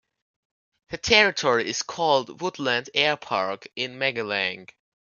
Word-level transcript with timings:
The 0.89 0.97
territory 0.97 1.69
is 1.69 1.83
called 1.83 2.41
"Woodland 2.41 2.89
Air 2.95 3.17
Park" 3.17 3.67
in 3.75 3.97
Magalang. 3.99 4.67